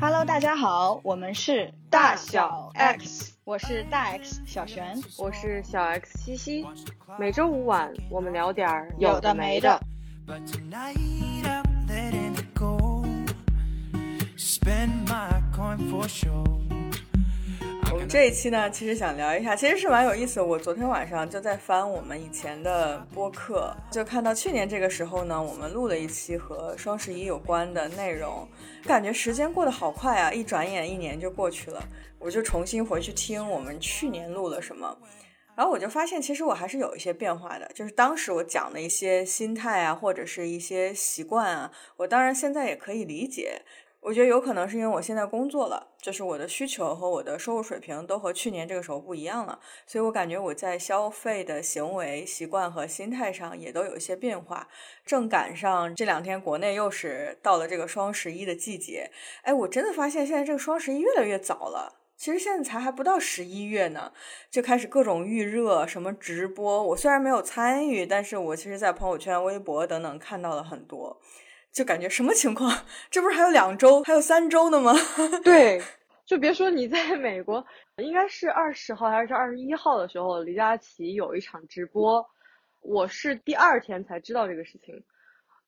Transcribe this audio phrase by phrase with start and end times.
[0.00, 6.64] Hello，大家好，我们是大小 X，我是大 X 小璇，我是小 X 西西。
[7.18, 9.80] 每周五晚，我们聊点儿有的没的。
[10.28, 10.34] 我
[18.08, 20.40] 这一期呢，其实想聊一下，其实是蛮有意思。
[20.40, 28.48] 我昨天晚上就在翻我们以前的播客，就看到去年这个时候呢，我们录了一期和双十一有关的内容，
[28.84, 31.86] 感觉时间过得好快啊，一转眼一年就过去了。
[32.18, 34.96] 我就重新回去听我们去年录了什么，
[35.54, 43.60] 然后我就发现，其实我还是有一些变化的，就是当时我讲的一些心态啊，或者是一些习惯啊，我当然现在也可以理解。
[44.00, 54.68] 我觉得有可能是因为我现在工作了，就是我的需求和我的收入水平都和去年这个时候不一样了，所以我感觉我在消费的行为习惯和心态上也都有一些变化。
[55.04, 59.10] 正赶上这两天国内又是到了这个双十一的季节，
[59.42, 61.96] 哎，我真的发现现在这个双十一越来越早了。
[62.16, 64.12] 其实现在才还不到十一月呢，
[64.50, 66.82] 就开始各种预热，什么直播。
[66.84, 71.20] 我虽然没有参与，但是我其实在朋友圈、微博等等看到了很多。
[71.78, 72.72] 就感觉什么情况？
[73.08, 74.92] 这不是还有两周，还有三周呢吗？
[75.44, 75.80] 对，
[76.26, 77.64] 就别说你在美国，
[77.98, 82.26] 应该是二十号还是二十一号的时候，李佳琦有一场直播，
[82.80, 85.04] 我是第二天才知道这个事情。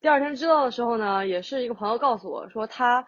[0.00, 3.06] 第二天知道的时候呢，也是一个朋友告诉我说，他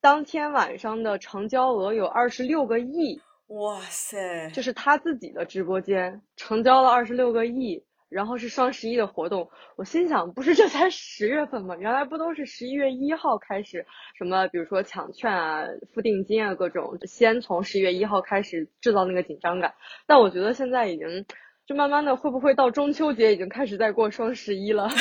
[0.00, 3.20] 当天晚上的成交额有二十六个亿。
[3.48, 4.50] 哇塞！
[4.54, 7.84] 就是他自己的直播间成交了二十六个亿。
[8.08, 11.76] 然后是双十一的活动，我心想，不是这才十月份吗？
[11.76, 13.84] 原来不都是十一月一号开始，
[14.16, 19.74] 什么比如说抢券啊、付定金啊，各种先从十一月一号开始制造那个紧张感。
[20.06, 21.26] 但我觉得现在已经，
[21.66, 24.88] 就慢慢的会不会到中秋节已经开始在过双十一了？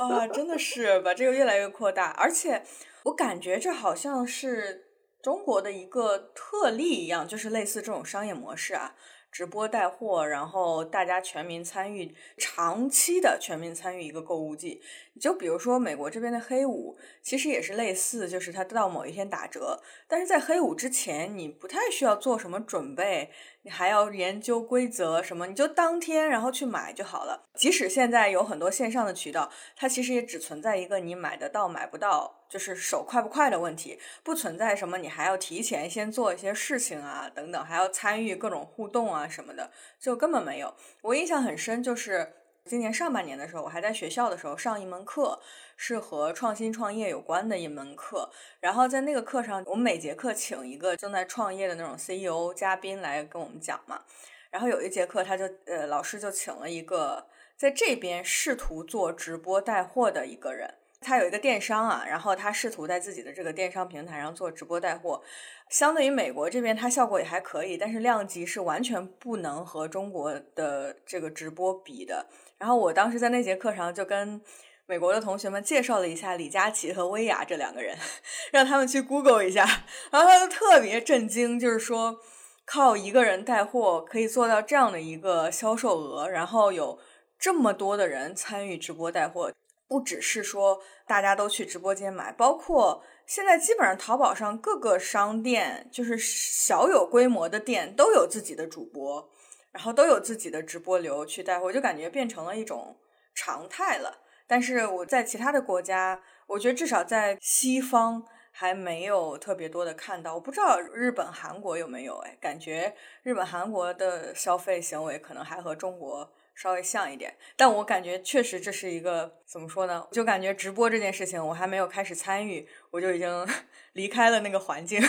[0.00, 2.62] 啊，真的是把这个越来越扩大，而且
[3.04, 4.84] 我感觉这好像是
[5.22, 8.94] 中国的一个特例一样，就是类似这种商业模式啊。
[9.36, 14.80] 直播带货，然后大家全民参与，长期的全民参与一个购物季。
[15.20, 23.30] 就比如说美国这边的黑五，其实也是类似，就是它到某一天打折，但是在黑五之前，你不太需要做什么准备，
[23.60, 27.44] 你还要研究规则什么，你就当天然后去买就好了。
[27.54, 40.74] 即使现在有很多线上的渠道，它其实也只存在一个你买得到买不到，就是手快不快的问题，不存在什么你还要提前先做一些事情啊等等，还要参与各种互动啊什么的，就根本没有。
[41.02, 42.32] 我印象很深，就是。
[42.68, 45.38] 今年上半年的时候，我还在学校的时候上一门课，
[45.76, 48.28] 是和创新创业有关的一门课。
[48.58, 54.02] 然后在那个课上，我们每节课请一个正在创业的那种 CEO 嘉宾来跟我们讲嘛。
[54.50, 60.74] 然后有一节课，他就呃老师就请了一个在这边试图做直播带货的一个人。
[61.06, 65.22] 他有一个电商啊，然后他试图在自己的这个电商平台上做直播带货。
[65.68, 72.26] 相对于美国这边，它效果也还可以，但是量级是完全不能和中国的这个直播比的。
[72.58, 74.42] 然后我当时在那节课上就跟
[74.86, 77.96] 美国的同学们介绍了一下李佳琦和薇娅这两个人，
[78.50, 79.64] 让他们去 Google 一下，
[80.10, 82.18] 然后他就特别震惊，就是说
[82.64, 86.98] 靠一个人带货可以做到这样的一个销售额，然后有
[87.38, 89.52] 这么多的人参与直播带货，
[89.88, 99.30] 不只是说大家都去直播间买，包括现在基本上淘宝上各个商店，就是小有规模的店都有自己的主播。
[99.72, 102.96] 然后都有自己的直播流去带货，就感觉变成了一种
[103.34, 104.22] 常态了。
[104.46, 110.32] 但是我在其他的国家，我觉得至少在西方还没有特别多的看到。
[110.32, 112.16] 我不知道日本、韩国有没有？
[112.24, 116.32] 哎，感觉日本、韩国的消费行为可能还和中国。
[116.56, 120.04] 稍微像一点，但我感觉确实这是一个怎么说呢？
[120.10, 123.46] 就感觉直播这件事情，我还没有开始参与，我就已经
[123.92, 125.00] 离开了那个环境。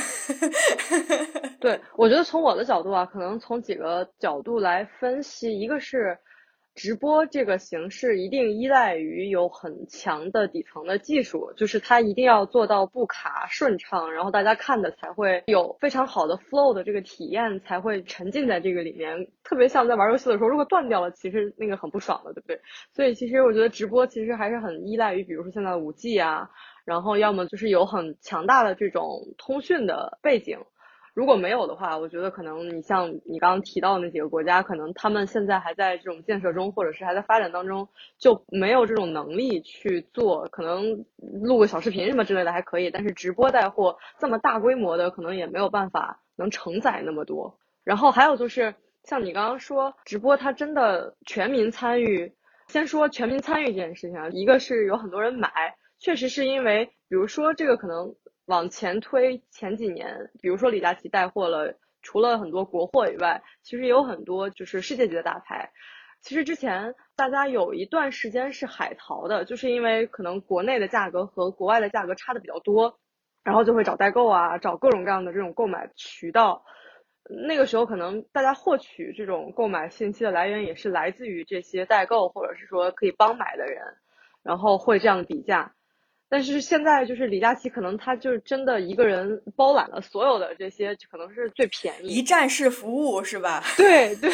[1.59, 6.19] 对，我觉得从我的角度啊，可能从几个角度来分析，一个是。
[6.77, 19.27] 直播这个形式一定依赖于有很强的底层的技术，就是它一定要做到不卡顺畅，然后大家看的才会有非常好的 flow 的这个体验，才会沉浸在这个里面。
[19.43, 22.61] 特别像在玩游戏的时候，如果断掉了，其实那个很不爽的，对不对？
[22.93, 26.47] 所以其实我觉得直播其实还是很依赖于，比如说现在五 G 啊，
[26.85, 30.59] 然后要么就是有很强大的这种通讯的背景。
[31.17, 40.47] 如果没有的话，我觉得可能你像你刚刚提到的那几个国家，可能他们现在还在这种建设中，或者是还在发展当中，就没有这种能力去做。
[40.49, 47.57] 可能录个小视频什么之类的还可以，但是直播带货这么大规模的，可能也没有办法能承载那么多。
[47.83, 52.31] 然后还有就是像你刚刚说，直播它真的全民参与。
[52.67, 55.49] 先说全民参与这件事情啊，一个是有很多人买，
[55.97, 58.13] 确实是因为，比如说这个可能。
[58.47, 65.71] 往前推前几年，比如说李佳琦带货了，除了很多国货以外，其实也有很多就是世界级的大牌。
[66.21, 72.99] 其实之前大家有一段时间是海淘的，就是因为可能国内的价格和国外的价格差的比较多，
[73.43, 76.63] 然后就会找代购啊，找各种各样的这种购买渠道。
[77.29, 83.83] 那个时候可能大家获取这种购买信息的来源也是来自于这些代购或者是说可以帮买的人，
[84.41, 85.73] 然后会这样比价。
[86.29, 93.63] 但是现在就是李佳琦，可能他就是真的一个人包揽了所有的这些，可能是最便宜一站式服务是吧？
[93.77, 94.29] 对 对，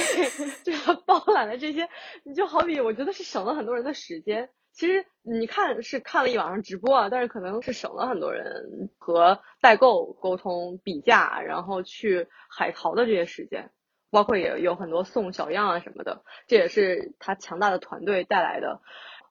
[0.63, 1.87] 这个包揽了这些，
[2.23, 4.49] 你就好比我觉得是省了很多人的时间。
[4.71, 13.69] 其实你看是看了一晚上直播啊，但是可能是省了很多人和代购沟通比价，然后去海淘的这些时间，
[14.09, 18.81] 包括也有很多送小样啊什么的，这也是他强大的团队带来的。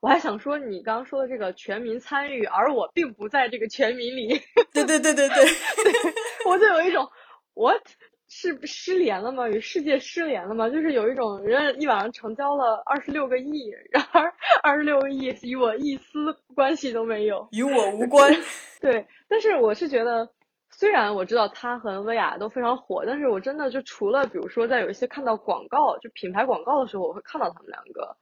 [0.03, 4.37] 我还想说，你刚刚说的这个全民参与，而我并不在这个全民里。
[4.73, 6.13] 对对对对对，对
[6.45, 7.09] 我就有一种
[7.55, 7.81] ，what
[8.29, 9.49] 是失联了吗？
[9.49, 10.69] 与世界失联了吗？
[10.69, 14.35] 就是有一种人一晚上成交了二十六个亿，然而
[14.65, 18.35] 二十六个亿与我一丝关系都没有，与我无关。
[18.83, 20.29] 对，但是我是觉得，
[20.73, 28.17] 虽然我知道他和薇娅都非常火，但是我真的就除了比如说在有一些看到广告，就品牌广告的时候，我会看到他们两个。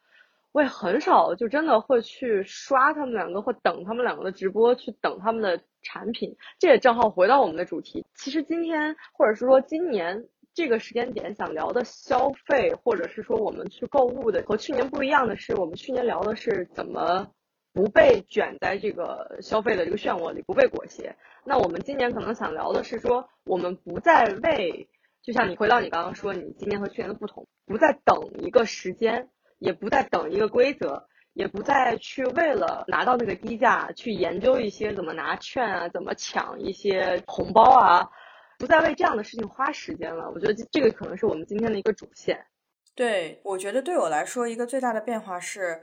[0.53, 6.37] 我也很少就真的会去刷他们两个，或等他们两个的直播，去等他们的产品。
[6.59, 8.05] 这也正好回到我们的主题。
[8.15, 17.29] 其实今天，或者是说今年这个时间点想聊的消费，或者是说我们去购物的，和去年不一样的是，我们去年聊的是怎么
[17.73, 21.15] 不被卷在这个消费的这个漩涡里，不被裹挟。
[21.45, 24.89] 那我们今年可能想聊的是说，我们不再为，
[25.23, 29.29] 就像你回到你刚刚说，你今年和去年的不同，不再等一个时间。
[29.61, 31.01] 也不再等一个规则，
[31.35, 38.05] 也不再去为了拿到那个低价去研究一些怎么拿券啊，怎么抢一些红包啊，
[38.59, 40.29] 不再为这样的事情花时间了。
[40.35, 42.45] 我觉得这个可能是我们今天的一个主线。
[42.97, 45.81] 对，我觉得对我来说一个最大的变化是，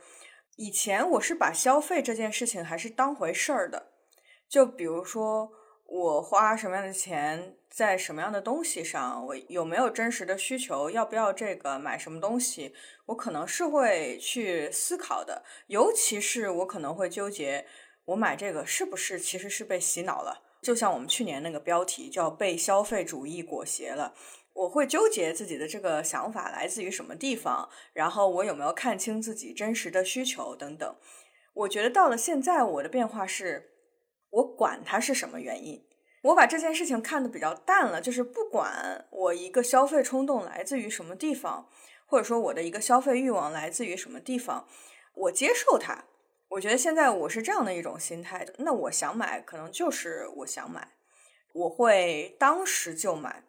[0.58, 3.88] 以前我是把消费这件事情还是当回事儿的，
[4.50, 5.50] 就比如说。
[5.90, 9.26] 我花什么样的钱在什么样的东西上？
[9.26, 10.90] 我有没有真实的需求？
[10.90, 12.74] 要不要这个买什么东西？
[13.06, 15.44] 我可能是会去思考的。
[15.68, 17.66] 尤其是我可能会纠结，
[18.04, 20.44] 我买这个是不是其实是被洗脑了？
[20.62, 24.14] 就像我们去年那个标题叫“被消费主义裹挟了”。
[24.54, 30.96] 我会纠结自己的这个想法来自于什么地方，然后我有没有看清自己真实的需求等等。
[31.54, 33.72] 我觉得到了现在，我的变化是。
[34.30, 35.84] 我管它是什么原因，
[36.24, 38.02] 我把这件事情看得比较淡了。
[38.02, 41.70] 就是不管我一个消费冲动来自于什么地方，
[42.06, 44.68] 或者说我的一个消费欲望来自于什么地方，
[45.14, 46.06] 我接受它。
[46.50, 48.46] 我觉得现在我是这样的一种心态。
[48.60, 50.94] 那我想买，可能就是我想买，
[51.54, 53.44] 我会当时就买，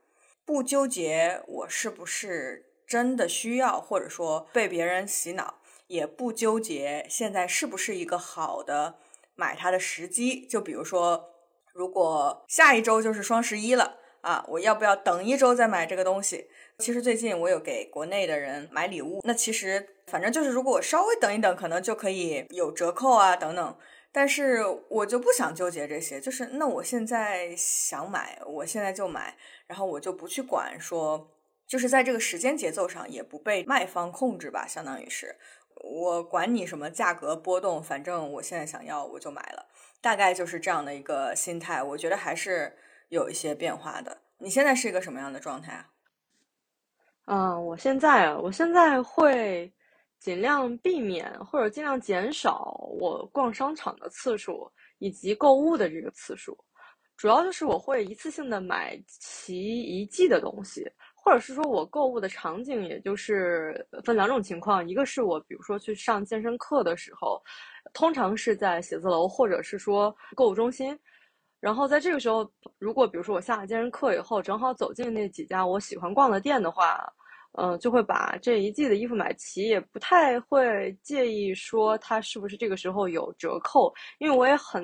[0.45, 8.99] 不纠结我是不是真的需要，或者说被别人洗脑，也不纠结现在是不是一个好的。
[9.39, 11.31] 买它的时机，就比如说，
[11.73, 16.51] 如果下一周就是双十一了啊，我要不要等一周再买这个东西？
[16.79, 23.77] 其实最近我有给国内的人买礼物，那其实反正就是，如果我稍微等一等，可能就可以有折扣啊等等。
[24.11, 29.37] 但是我就不想纠结这些，就是那我现在想买，我现在就买，
[29.69, 31.31] 然后我就不去管说，
[31.67, 35.37] 就是在这个时间节奏上也不被卖方控制吧，相当于是。
[35.85, 39.67] 我管你什么价格波动，反正我现在想要我就买了，
[40.01, 41.83] 大概就是这样的一个心态。
[41.83, 42.77] 我觉得还是
[43.09, 44.17] 有一些变化的。
[44.39, 45.91] 你现在是一个什么样的状态啊？
[47.27, 49.73] 嗯，我现在啊，我现在会
[50.19, 56.57] 尽量避免或者尽量减少我逛商场的次数以及购物的这个次数，
[57.17, 60.91] 主要就是我会一次性的买齐一季的东西。
[61.29, 67.39] 或者是说我购物的场景，也就是分两种情况，一个是我比如说去上健身课的时候，
[67.93, 70.99] 通常是在写字楼或者是说购物中心，
[71.61, 77.07] 然后在这个时候，如果比如说我下了健身课以后，正好走进那几家我喜欢逛的店的话，
[77.59, 84.83] 嗯，就会把这一季的衣服买齐，也不太会介意说它是不是这个时候有折扣，因为我也很。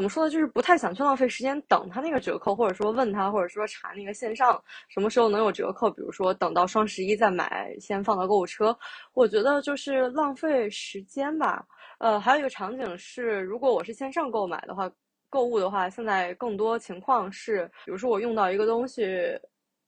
[0.00, 0.30] 怎么说呢？
[0.30, 5.90] 就是不太想去浪费时间等他那个折扣，或者说问他，或者说查那个线上什么时候能有折扣。
[5.90, 8.74] 比如说等到双十一再买，先放到购物车。
[9.12, 11.62] 我觉得就是浪费时间吧。
[11.98, 14.90] 呃，还有一个场景是，如果我是线上购买的话，
[15.28, 19.38] 购物的话，现在更多情况是，比如说我用到一个东西，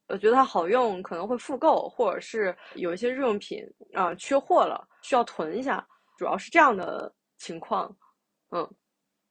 [0.08, 3.64] 我觉得它好用，可能会复购，或者是有一些日用品
[3.94, 5.82] 啊缺货了，需要囤一下，
[6.18, 7.90] 主要是这样的情况。
[8.50, 8.70] 嗯。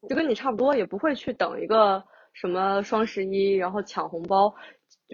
[0.09, 2.03] 就跟你差不多，也不会去等一个
[2.33, 4.53] 什么双十一，然后抢红包。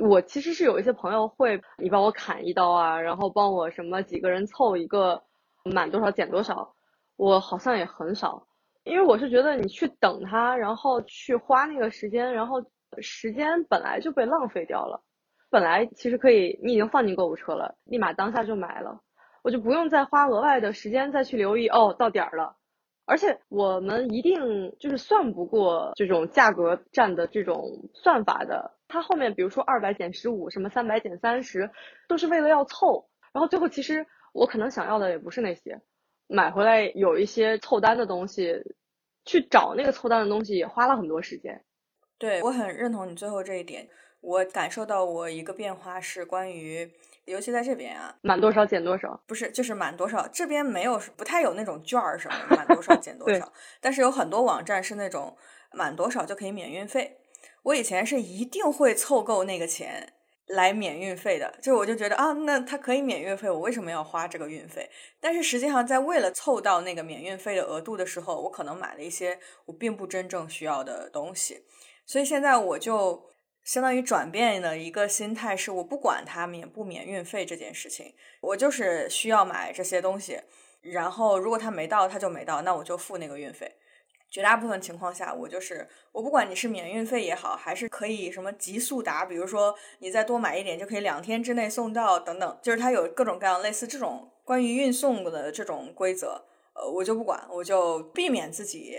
[0.01, 5.23] 我其实是有一些朋友会，你帮我砍一刀啊，然后帮我什么几个人凑一个
[5.63, 6.75] 满多少减多少。
[7.15, 8.47] 我好像也很少，
[8.83, 12.63] 因为我是觉得你去等他，然后去花那个时间，然后
[12.99, 15.01] 时间本来就被浪费掉了。
[15.49, 19.01] 本来其实可以，你已经放进购物车了，立马当下就买了，
[19.43, 22.55] 我就不用再花额外的时间再去留意哦，到点儿了。
[23.07, 31.71] 而且我们一定就是算不过这种价格战的这种算法的，它后面比如说二百减十五，什么三百减三十，
[32.09, 35.81] 都是为了要凑，然后最后其实我可能想要的也不是那些，
[36.27, 38.61] 买回来有一些凑单的东西，
[39.23, 41.63] 去找那个凑单的东西也花了很多时间。
[42.17, 43.87] 对我很认同你最后这一点。
[44.19, 46.91] 我感受到我一个变化是关于，
[47.27, 55.35] 尤其在这边啊，满多少减多少，不是就是满多少，这边没有不太有那种券儿什么满多少减多少，但是有很多网站是那种
[55.73, 57.17] 满多少就可以免运费。
[57.63, 60.13] 我以前是一定会凑够那个钱
[60.47, 64.89] 来免运费的，就我就觉得啊，那它可以免运费，我为什么要花这个运费？
[65.19, 71.65] 但是实际上在为了凑到那个免运费的额度的时候，我可能买了一些我并不真正需要的东西，
[72.05, 73.27] 所以现在我就。
[73.67, 80.39] 相当于转变的一个心态是，我不管它免不免运费这件事情，我就是需要买这些东西。
[80.81, 83.69] 然后如果它没到，它就没到，那我就付那个运费。
[84.31, 98.97] 绝大部分情况下，我就是我不管你是免运费也好，还是可以什么极速达，比如说你再多买一点就可以两天之内送到等等，就是它有各种各样类似这种关于运送的这种规则，呃，我就不管，我就避免自己。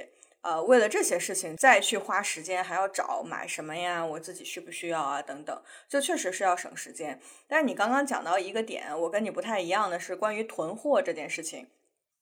[0.49, 4.02] 呃，为了这些事情再去花时间，还要找买什么呀？
[4.02, 5.21] 我自己需不需要啊？
[5.21, 7.21] 等等，就确实是要省时间。
[7.47, 11.69] 但是你刚刚讲到一个点，我跟你不太一样的是关于囤货这件事情。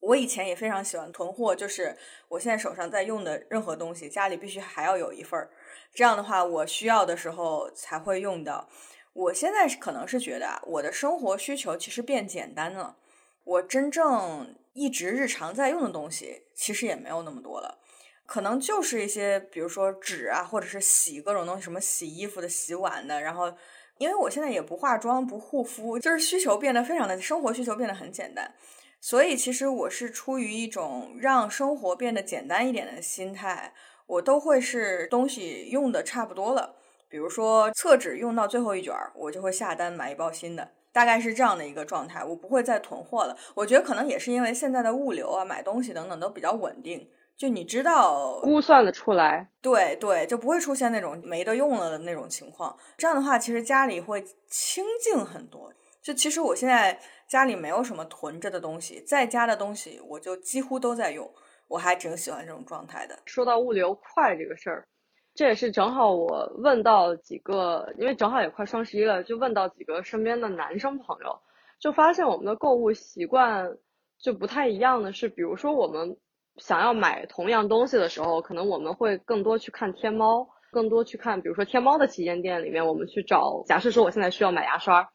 [0.00, 5.49] 我以前也非常喜欢囤货，就是我现在手上在用的任何东西，家里必须还要有一份儿。
[5.95, 8.68] 这样的话，我需要的时候才会用到。
[9.12, 12.97] 我现在可能是觉得，我的生活需求其实变简单了，
[13.45, 17.78] 我真正一直日常在用的东西，其实也没有那么多了。
[18.26, 23.21] 可能就是一些，比如说纸啊，或者是洗各种东西，什么洗衣服的、洗碗的。
[23.21, 23.54] 然后，
[23.99, 28.52] 因为我现在也不化妆、不护肤，就是需求变得非常的生活需求变得很简单。
[29.00, 33.73] 所以，其实我是出于一种让生活变得简单一点的心态，
[34.06, 36.75] 我都会是东西用的差不多了。
[37.09, 42.25] 比如说厕纸用到最后一卷，我就会下单买一包新的，大概是这样的一个状态。
[42.25, 43.38] 我不会再囤货了。
[43.54, 47.09] 我觉得可能也是因为现在的物流啊、买东西等等都比较稳定。
[47.36, 52.74] 就你知道估算的出来，对对，就不会出现那种没得用了的那种情况。
[52.96, 55.70] 这样的话，其实家里会清静很多。
[56.02, 61.30] 就其实我现在家里没有什么囤着的东西，在家的东西我就几乎都在用，
[61.68, 63.18] 我还挺喜欢这种状态的。
[63.26, 64.88] 说到物流快这个事儿，
[65.34, 71.38] 这也是正好我问到几个，因为正好也快双十一了，就问到几个身边的男生朋友，
[71.80, 73.76] 就发现我们的购物习惯
[74.18, 76.16] 就不太一样的是，比如说我们。
[76.58, 83.62] 想要买同样东西的时候，可能我们会更多去看天猫，更多去看，比如说天猫的旗舰店里面，我们去找。
[83.66, 85.10] 假设说我现在需要买牙刷，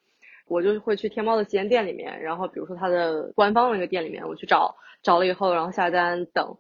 [0.48, 6.58] 我就会去天猫的旗舰店里面，然后比如说它的官方那个店里面，我去找，找了以后，然后下单等。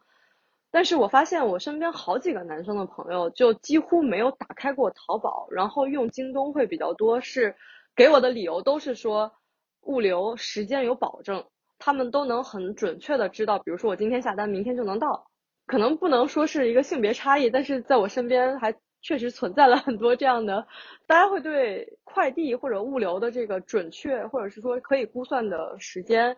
[0.71, 7.55] 但是我发现我身边好几个男生的朋友就几乎没有打开过淘宝，然后用京东会比较多，是
[7.95, 9.33] 给我的理由都是说
[9.81, 11.43] 物流时间有保证。
[11.81, 15.27] 他们都能很准确的知道，比如说我今天下单，明天就能到。
[15.65, 20.67] 可能不能说是一个性别差异，但是在我身边还确实存在了很多这样的，
[21.07, 26.38] 大家会对快递或者物流的这个准确，或者是说可以估算的时间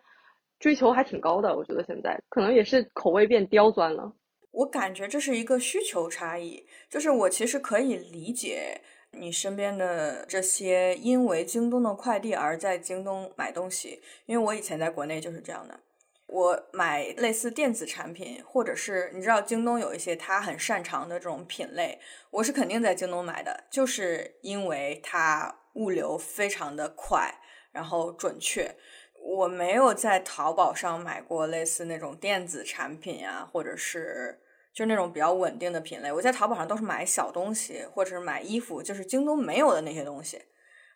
[0.60, 1.56] 追求还挺高的。
[1.58, 4.14] 我觉得现在可能也是口味变刁钻了。
[4.52, 8.80] 我感觉这是一个需求差异，就是我其实可以理解。
[9.16, 15.80] 你身边的这些因为京东的快递而在京东买东西，因为我以前在国内就是这样的。
[16.28, 22.00] 我买类似电子产品，或者是你知道京东有一些他很擅长的这种品类，
[22.32, 27.36] 我是肯定在京东买的，就是因为它物流非常的快，
[27.72, 28.76] 然后准确。
[29.22, 34.40] 我没有在淘宝上买过类似那种电子产品啊，或者是。
[34.74, 40.42] 就那种比较稳定的品类，我在淘宝上都是买小东西，或者是买衣服，就是京东没有的那些东西，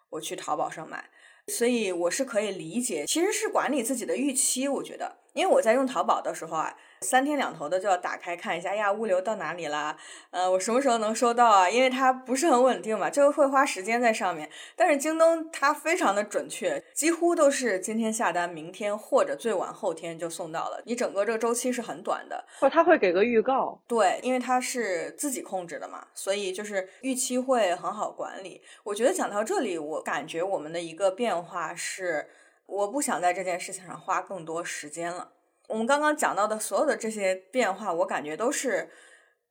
[0.09, 1.09] 我去淘宝上买，
[1.47, 4.67] 所以我是可以理解，其实是管理自己的预期。
[4.67, 9.95] 我觉得，因为我在用淘宝的时候啊，三天两头的就要打开看一下，呀，物流到哪里啦？
[10.31, 11.69] 呃，我什么时候能收到啊？
[11.69, 14.49] 因为它不是很稳定嘛，这个会花时间在上面。
[14.75, 20.81] 但是京东它非常的准确，几乎都是今天下单，明天或者最晚后天就送到了。
[20.85, 23.79] 你整个这个周期是很短的，或者他会给个预告。
[23.87, 28.61] 对，因为它是自己控制的嘛，所以就是预期会很好管理。
[28.83, 32.27] 我觉得讲到这里，我感觉我们的一个变化是，
[32.65, 35.29] 我不想在这件事情上花更多时间了。
[35.67, 38.89] 我们刚刚讲到的所有的这些变化，我感觉都是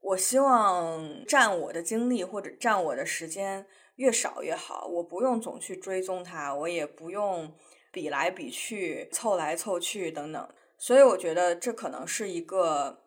[0.01, 4.87] 我希望占我的精力或者占我的时间越少越好。
[4.87, 7.53] 我不用总去追踪它，我也不用
[7.93, 10.49] 比来比去、凑来凑去等等。
[10.79, 13.03] 所以我觉得这可能是一个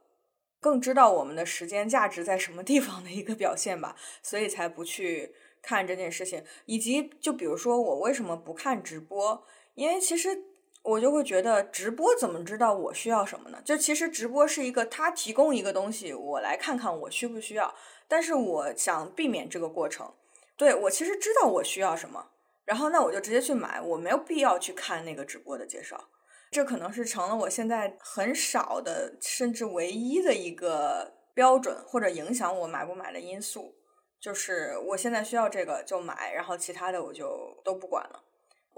[0.60, 3.96] 更知道我们的时间价值在什么地方的一个表现吧。
[4.22, 10.49] 所以才不去看这件事情，以及就比如说我为什么不看直播，因为其实。
[10.89, 13.62] 我就会觉得直播怎么知道我需要什么呢？
[13.63, 17.75] 就其实直播是一个他提供一个东西，我来看看我需不需要。
[18.08, 20.12] 但是我想避免这个过程。
[20.58, 22.31] 对我其实知道我需要什么，
[22.65, 26.10] 然后那我就直接去买，我没有必要去看那个直播的介绍。
[26.50, 33.75] 这可能是成了我现在很少的，甚至唯一的一个标准或者影响我买不买的因素，
[34.19, 38.24] 就是我现在需要这个就买，然后其他的我就都不管了。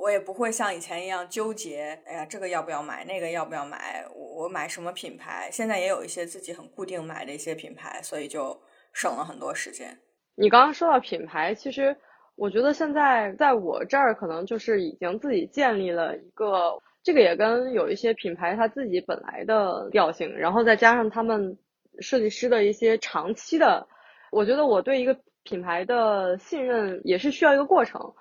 [0.01, 5.47] 我也不会像以前一样纠结，哎呀，这个要不要买，那个要不要买，我我买什么品牌？
[5.51, 8.59] 现在也有一些自己很固定买的一些品牌，所以就
[8.93, 9.95] 省了很多时间。
[10.33, 11.95] 你刚刚说到品牌，其实
[12.35, 21.55] 我觉得现在在我这儿可能就是已经自己建立了一个，这个也跟有一些品牌它自己本来的调性，然后再加上他们
[21.99, 23.87] 设计师的一些长期的，
[24.31, 28.15] 我觉得我对一个品牌的信任也是需要一个过程。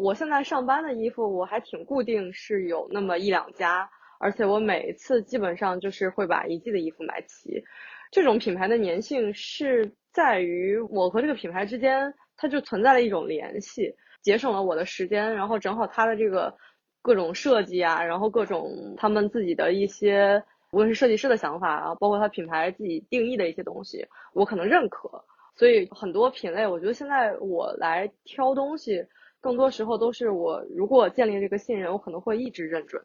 [0.00, 7.62] 我现在上班的衣服我还挺固定，是有那么一两家，而且我每一次基本上就是会把一季的衣服买齐。
[8.10, 16.56] 这种品牌的粘性是在于我和这个品牌之间，它就存在了一种联系，节省了我的时间，然后正好它的这个
[17.02, 20.42] 各种设计啊，然后各种他们自己的一些，
[20.72, 25.22] 无论是设计师的想法啊，包括它品牌自己定义的一些东西，我可能认可。
[25.56, 29.04] 所以很多品类，我觉得现在我来挑东西。
[29.40, 33.02] 更多时候都是我，如果建立这个信任，我可能会一直认准。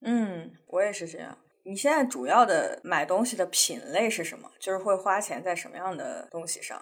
[0.00, 1.36] 嗯，我也是这样。
[1.62, 4.50] 你现在主要的买东西的品类是什么？
[4.58, 6.80] 就是会花钱在什么样的东西上？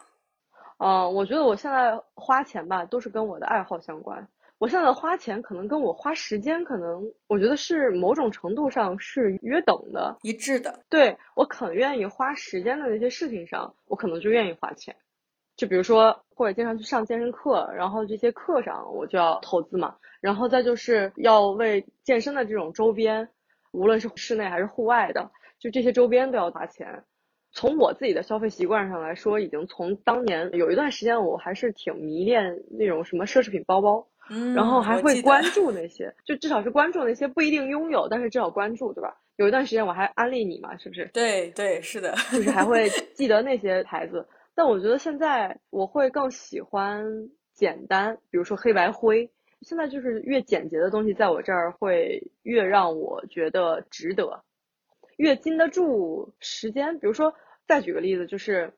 [0.78, 4.26] 嗯，我觉得我现在花钱吧，都是跟我的爱好相关。
[4.58, 10.84] 我现在花钱可能跟我花时间，可能我觉得是某种程度上是约等的、一致的。
[10.88, 14.94] 对我肯愿意花时间的那些事情上，我可能就愿意花钱。
[15.62, 19.94] 就比如说，或者经常去上健身课，然后这些课上我就要投资嘛。
[20.20, 23.28] 然后再就是要为健身的这种周边，
[23.70, 27.04] 无论是室内还是户外的，就这些周边都要花钱。
[27.52, 39.16] 从我自己的消费习惯上来说，已经从当年有一段时间，我还是挺迷恋那种什么奢侈品包包，嗯，然后还会关注那些，就至少是关注那些不一定拥有，但是至少关注，对吧？
[39.36, 41.08] 有一段时间我还安利你嘛，是不是？
[41.14, 44.26] 对对，是的，就是还会记得那些牌子。
[44.54, 47.04] 但我觉得现在我会更喜欢
[47.54, 49.30] 简单，比如说黑白灰。
[49.62, 54.42] 现在就是越简洁的东西，在我这儿会越让我觉得值得，
[55.16, 56.98] 越经得住时间。
[56.98, 57.32] 比如说，
[57.66, 58.72] 再举个例子，就是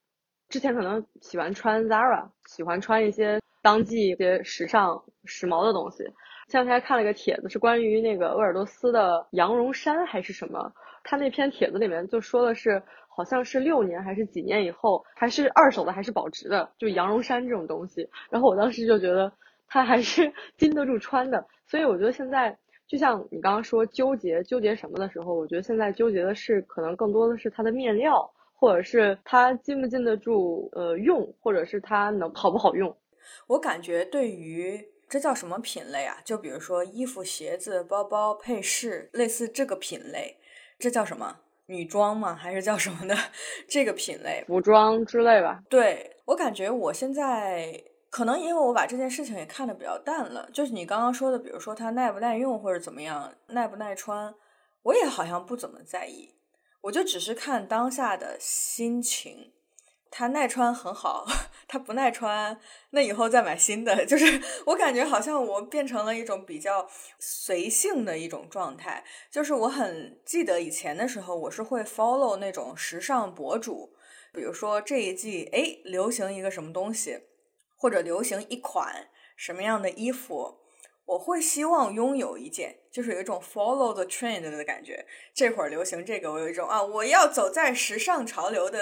[0.51, 6.05] 之前可能喜欢穿 Zara，喜欢穿一些当季一些时尚时髦的东西。
[6.49, 10.71] 前两天看了一个帖子，是关于那个鄂尔多斯的羊绒衫还是什么？
[11.03, 12.83] 他那篇帖子里面就说的是。
[13.15, 18.09] 好像是六年还是几年以后，还是二手的还是保值的，就羊绒衫这种东西。
[18.29, 19.33] 然后我当时就觉得
[19.69, 22.57] 它还是 经得住穿的，所以我觉得现在
[22.89, 32.95] 就像你刚刚说纠结纠结什么的时候，我觉得现在纠结的是可能更多的是它的面料，或者是它经不经得住呃用，或者是它能好不好用。
[33.47, 36.19] 我感觉对于这叫什么品类啊？
[36.25, 40.37] 就比如说衣服、鞋子、包包、配饰，类似这个品类，
[40.79, 41.39] 这叫什么？
[41.67, 42.35] 女装吗？
[42.35, 43.17] 还是叫什么的
[43.69, 44.45] 这个品类？
[44.47, 45.61] 服装之类吧。
[45.69, 50.49] 对我感觉我现在可能因为我把这件事情也看得比较淡了。
[50.53, 54.35] 就是你刚刚说的，比如说它耐不耐用或者怎么样，耐不耐穿，
[54.83, 56.35] 我也好像不怎么在意。
[56.83, 59.54] 我就只是看当下的心情。
[60.17, 61.27] 它耐穿很好，
[61.67, 62.57] 它不耐穿，
[62.91, 63.93] 那以后再买新的。
[64.07, 69.03] 就是我感觉好像我变成了一种比较随性的一种状态。
[69.29, 73.93] 就是我很记得以前的时候，我是会 follow 那种时尚博主，
[74.33, 77.19] 比如说这一季哎流行一个什么东西，
[77.77, 80.59] 或者流行一款什么样的衣服，
[81.07, 85.05] 我会希望拥有一件，就是有一种 follow the trend 的感觉。
[85.35, 88.79] 这会儿流行这个，我有一种啊，我要走在时尚潮流的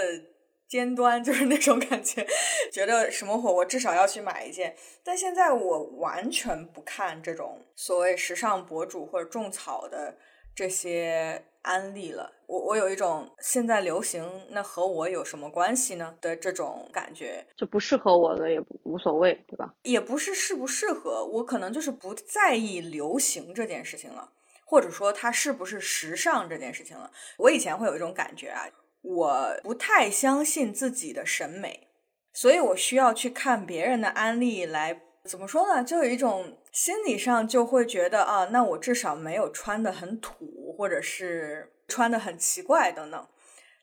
[0.72, 2.26] 尖端， 就是那种感觉。
[2.72, 4.74] 觉得什么火，我至少要去买一件。
[5.04, 10.16] 但现在我完全不看这种所谓时尚博主或者种草的
[10.54, 11.44] 这些。
[11.64, 19.72] 安利了我，我有一种现在流行，那和我有什么关系呢的这种感觉，就不适合我的也无所谓，对吧？
[19.84, 24.28] 也不是适不适合，我可能就是不在意流行这件事情了，
[24.64, 27.12] 或者说它是不是时尚这件事情了。
[27.38, 28.66] 我以前会有一种感觉啊，
[29.02, 31.88] 我不太相信自己的审美，
[32.32, 35.02] 所以我需要去看别人的安利来。
[35.24, 35.84] 怎么说呢？
[35.84, 43.28] 就有一种心理上就会觉得啊，那我至少没有穿的很土，或者是穿的很奇怪等等。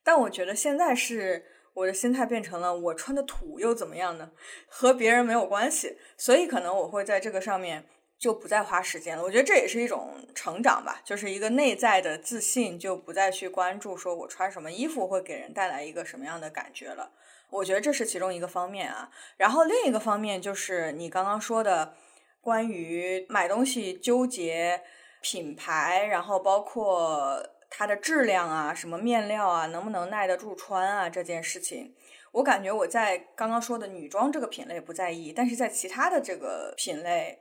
[0.04, 4.32] 但我觉得现在是我的心态变成了，我穿的土又怎么样呢？
[4.68, 7.86] 和别人没有关系，所以可能我会在这个上面
[8.20, 9.24] 就不再花时间了。
[9.24, 17.14] 我觉得这也是一种成长吧，就是一个内在的自信，就不再去关注说我穿什么衣服会给人带来一个什么样的感觉了。
[17.50, 21.96] 我觉得这是其中一个方面啊，然后另一个方面就是你刚刚说的
[22.42, 24.82] 关于买东西纠结
[25.22, 31.96] 品牌，然后包括它的质量啊，什么面料啊，能不能耐得住穿啊这件事情，
[32.34, 37.40] 我感觉我在刚刚说的女装这个品类不在意，但是在其他的这个品类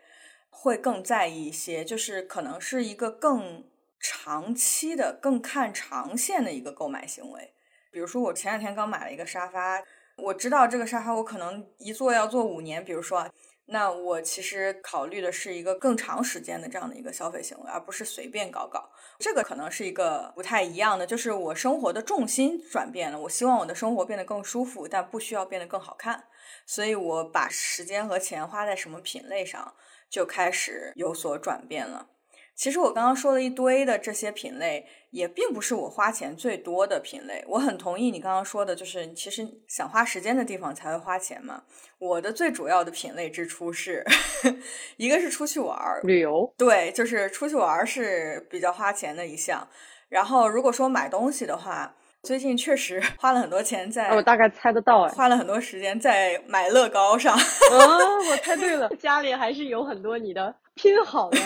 [0.61, 3.65] 会更在意一些，就是可能是一个更
[4.01, 7.55] 长期的、更看长线的一个购买行为。
[7.93, 9.83] 比如说我前两天刚买了一个沙发。
[10.21, 13.31] 我知道这个沙发我可能一坐要坐五年，比如说，
[13.67, 18.91] 那我其实考虑的是一个更长时间的这样的一个消费行为，而不是随便搞搞。
[19.21, 26.25] 这个可能是一个不太一样的，就是我生活的重心转变了，我希望我的生活变得更舒服，但不需要变得更好看，
[26.67, 29.73] 所以我把时间和钱花在什么品类上
[30.11, 32.09] 就开始有所转变了。
[32.55, 37.45] 其实我刚刚说了一堆的这些品类，也并不是我花钱最多的品类。
[37.47, 41.63] 我很同意你刚刚说的，就是其实想花时间的地方才会花钱嘛。
[42.01, 44.05] 我的最主要的品类支出是
[44.99, 49.69] 一个是出去玩儿，旅游，对，就是出去玩儿是比较花钱的一项。
[50.09, 57.37] 然后如果说买东西的话，最近确实 花了很多钱在，我大概猜得到哎，花了很多时间在买乐高上。
[57.37, 61.39] 哦， 我猜对了， 家里还是有很多你的拼好的。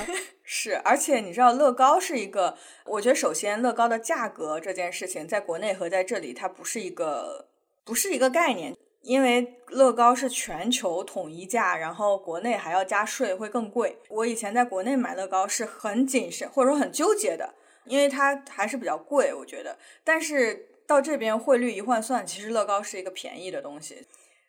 [0.43, 2.57] 是，而且你知道，乐高是一个，
[2.87, 7.47] 我觉得首先乐高的价格这件事情，在国内和在这里它不是一个，
[7.85, 13.99] 不是一个概念，因为乐高是全球统一价，然后国内还要加税，会更贵。
[14.09, 19.77] 我以前在国内买乐高是很谨慎或者说很纠结的，因为它还是比较贵，我觉得。
[20.05, 24.07] 但是到这边汇率一换算，其实乐高是一个便宜的东西，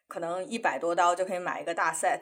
[0.07, 2.21] 可能一百多刀就可以买一个大 set。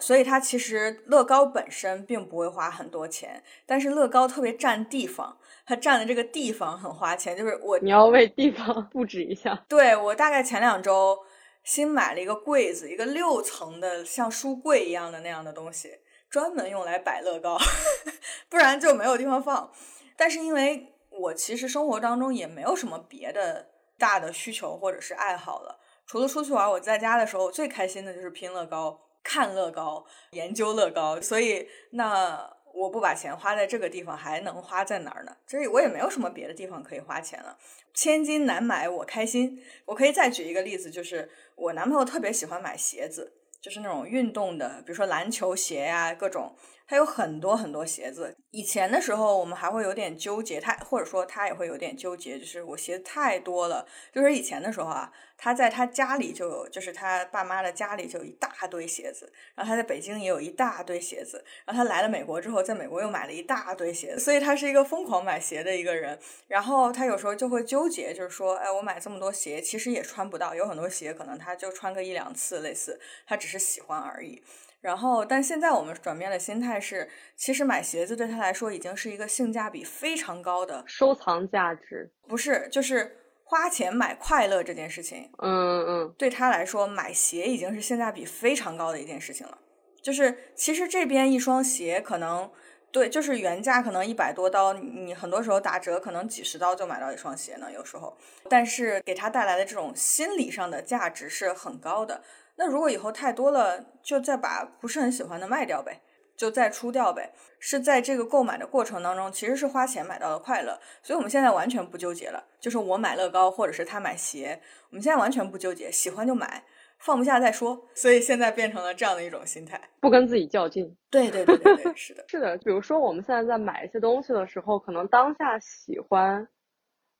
[0.00, 7.36] 所以它其实乐高本身并不会花很多钱，但是乐高特别占地方，它占的这个地方很花钱。
[7.36, 9.64] 就是我你要为地方布置一下。
[9.68, 11.16] 对我大概前两周
[11.62, 17.56] 新买了一个柜子，一个六层的像书柜一样的那样的东西，专门用来摆乐高，
[18.50, 19.70] 不然就没有地方放。
[20.16, 29.00] 但是因为我其实生活当中也没有什么别的大的需求或者是爱好了，除了出去玩，我在家的时候最开心的就是拼乐高。
[29.26, 35.34] 看乐高，研究乐高，所以那我不把钱花在这个地方，还能花在哪儿呢？
[35.46, 37.56] 所以我也没有什么别的地方可以花钱了。
[37.94, 39.64] 千金难买我开心。
[39.86, 46.54] 我可以再举一个例子，就是我男朋友特别喜欢买鞋子，就是那种运动的，比如说篮球鞋呀，各种。
[46.86, 48.36] 他有很多很多鞋子。
[48.50, 53.86] 以前的时候，我们还会有点纠结，他或者说他也会有点纠结，就是我鞋子太多了。
[54.12, 59.32] 就是以前的时候啊，他在他家里就有，就是他爸妈的家里就有一大堆鞋子。
[59.54, 61.44] 然后他在北京也有一大堆鞋子。
[61.64, 64.20] 然后他来了美国之后，在美国又买了一大堆鞋子。
[64.20, 66.18] 所以他是一个疯狂买鞋的一个人。
[66.46, 70.54] 然后他有时候就会纠结，就是说，哎，我买这么多鞋，其实也穿不到。
[70.54, 74.42] 有很多鞋可能他就穿个一两次，类似他只是喜欢而已。
[74.84, 85.30] 然后，但现在我们转变的心态是，其实买鞋子对他来说已经是一个性价比非常高的收藏价值，不是，就是花钱买快乐这件事情。
[85.38, 89.56] 嗯嗯，对他来说，买鞋已经是性价比非常高的一件事情了。
[90.02, 92.50] 就是其实这边一双鞋可能
[92.94, 98.16] 对，就是原价可能一百多刀，你很多时候打折可能几十刀就买到一双鞋呢，有时候。
[98.48, 102.22] 但是给他带来的这种心理上的价值是很高的。
[102.54, 106.02] 那如果以后太多了，就再把不是很喜欢的卖掉呗。
[106.36, 107.32] 就再出掉呗。
[107.58, 112.44] 是在这个购买的过程当中，其实是花钱买到了快乐，所以我们现在完全不纠结了。
[112.60, 116.62] 就是我买乐高，或者是他买鞋，我们现在完全不纠结，喜欢就买，
[117.04, 117.80] 放不下再说。
[117.94, 120.96] 所以现在变成了这样的一种心态，不跟自己较劲。
[121.10, 122.56] 对对对对对，是的， 是的。
[122.58, 126.48] 比如说我们现在在买一些东西的时候，可能当下喜欢，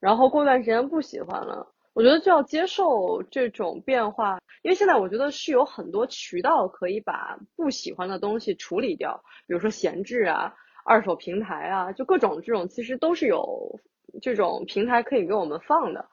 [0.01, 1.71] 然后过段时间不喜欢了。
[1.93, 10.53] 我觉得就要接受这种变化，因为现在我觉得是有很多渠道可以把不喜欢的东西处理掉，比如说闲置啊、
[10.85, 13.81] 二手平台啊，就各种这种其实都是有
[14.21, 16.05] 这种平台可以给我们放的，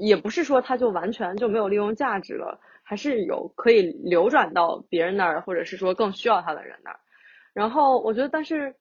[0.00, 7.00] 也不是说它就完全就没有利用价值了，还是有可以流转到别人那儿，或者是说更需要它的人那儿。
[7.52, 8.74] 然后我觉得，但是。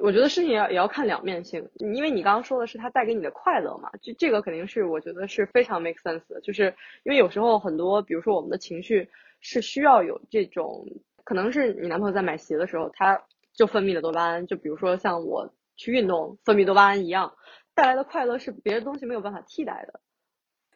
[0.00, 9.10] 我觉得事情也要也要看两面性，因为你刚刚说的是它带给你的快乐嘛，就这个肯定是我觉得是非常 make sense 的，就是因为有时候很多，比如说我们的情绪
[9.40, 10.86] 是需要有这种，
[11.24, 13.20] 可能是你男朋友在买鞋的时候，他
[13.52, 17.34] 就分泌了多巴胺，就比如说像我去运动分泌多巴胺一样，
[17.74, 20.00] 带来的快乐是别的东西没有办法替代的。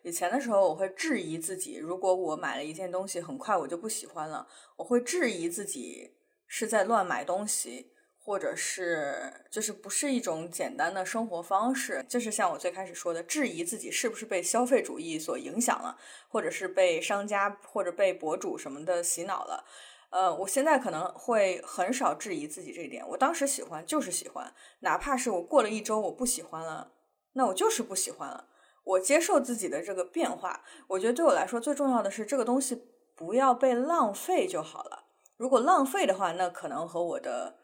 [0.05, 6.13] 以前的时候我会质疑自己，如果我买了一件东西，很快我就不喜欢了，我会质疑自己
[6.47, 7.91] 是在乱买东西。
[8.27, 15.99] 或者是就是不是一种简单的生活方式，就是像我最开始说的，质疑自己是不是被消费主义所影响了，
[16.31, 19.67] 或者是被商家或者被博主什么的洗脑了。
[20.09, 23.07] 呃，我现在可能会很少质疑自己这一点。
[23.09, 26.93] 我当时喜欢就是喜欢，哪怕是我过了一周我不喜欢了，
[27.35, 28.49] 那我就是不喜欢了。
[28.85, 30.63] 我接受自己的这个变化。
[30.89, 35.07] 我觉得对我来说最重要的是这个东西不要被浪费就好了。
[35.37, 37.57] 如果浪费的话，那可能和我的。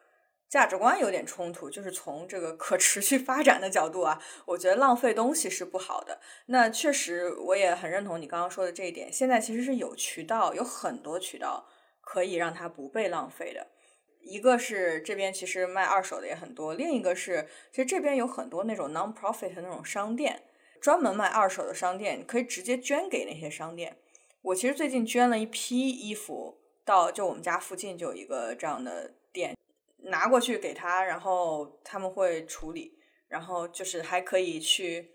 [0.50, 6.18] 价值观有点冲突，就是从这个可持续发展的角度啊，我觉得浪费东西是不好的。
[6.46, 9.12] 那确实，我也很认同你刚刚说的这一点。
[9.12, 11.68] 现在其实是有渠道，有很多渠道
[12.00, 13.68] 可以让它不被浪费的。
[14.22, 20.42] 一个是这边其实卖二手的也很多，另一个是其实这边有很多那种 non-profit 的那种商店，
[20.80, 23.98] 专门卖二手的商店，可以直接捐给那些商店。
[24.42, 29.54] 我其实最近捐了一批衣服到，就我们家附近就有一个这样的店。
[30.04, 35.10] 拿过去给他，然后他们会处理，然后就是还可以去，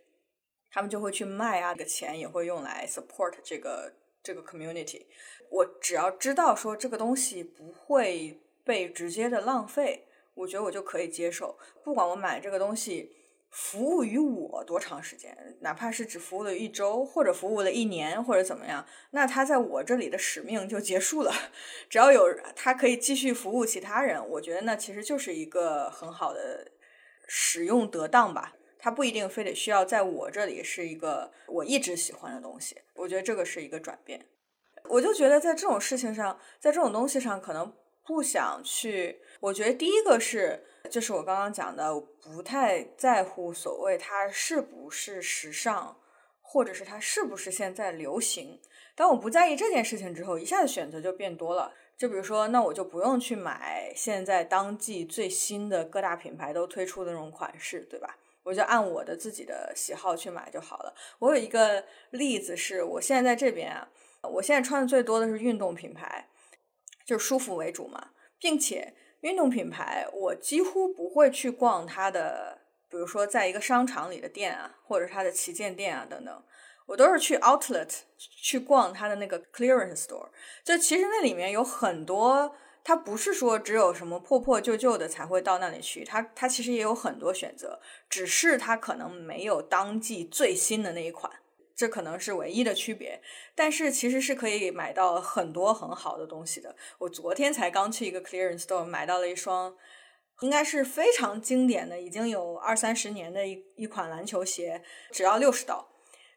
[0.70, 5.08] 他们就会去卖啊，这个钱也会用来 support 这个这个 community。
[5.50, 13.12] 我只要知道说这个东西不会被直接的浪费，我觉得我就可以接受，不管我买这个东西。
[13.58, 15.56] 服务于我多长时间？
[15.62, 21.32] 哪怕是只服务了一周，或者服务了一年，或者怎么样，那他在我这里的使命就结束了。
[21.90, 26.70] 只要有他可以继续服务其他人，我觉得那其实就是一个很好的
[27.28, 28.54] 使用得当吧。
[28.78, 32.76] 他不一定非得需要在我这里是一个我一直喜欢的东西。
[32.94, 34.26] 我觉得这个是一个转变。
[34.90, 37.74] 我就觉得在这种事情上，在这种东西上，可能
[38.06, 39.22] 不想去。
[39.40, 40.66] 我觉得第一个是。
[40.90, 45.98] 就是我刚刚讲的，不太在乎所谓它是不是时尚，
[46.42, 48.60] 或者是它是不是现在流行。
[48.96, 51.74] 当我不在意这件事情之后，一下子选择就变多了。
[51.98, 58.18] 就比如说，那我就不用去买现在当季最新的各大品牌都推出的那种款式，对吧？
[58.44, 60.94] 我就按我的自己的喜好去买就好了。
[61.20, 63.88] 我有一个例子是，我现在在这边啊，
[64.24, 66.28] 我现在穿的最多的是运动品牌，
[67.06, 68.94] 就舒服为主嘛，并且。
[69.26, 76.44] 运动品牌，我几乎不会去逛它的，比如说在一个商场里的店啊，或者它的旗舰店啊等等，
[76.86, 80.28] 我都是去 outlet 去逛它的那个 clearance store。
[80.64, 91.32] 就其实那里面有很多，它不是说只有什么破破旧旧的才会到那里去，它它其实也有很多选择，只是它可能没有当季最新的那一款。
[91.76, 93.22] 这可能是唯一的区别，
[93.54, 96.74] 但是其实是可以买到很多很好的东西的。
[97.00, 99.76] 我昨天才刚去一个 clearance store 买到了一双，
[100.40, 105.86] 应该是非常经典的，已经有二三十年的一一款篮球鞋，只要六十刀。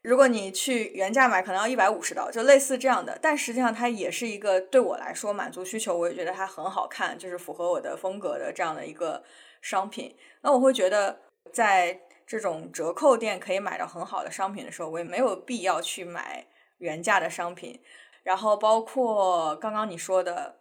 [0.01, 3.17] 如果你去原价买，可能要一百五十刀，就类似这样的。
[3.21, 9.23] 但实际上它也是一个对我来说满足需求，我也觉得它很好看，就是符合我的风格的这样的一个
[9.61, 10.17] 商品。
[10.41, 11.21] 那我会觉得
[11.53, 12.01] 在。
[12.29, 16.45] 这种折扣店可以买到很好的商品的时候，我也没有必要去买
[16.77, 17.81] 原价的商品。
[18.21, 20.59] 然后包括刚刚你说的，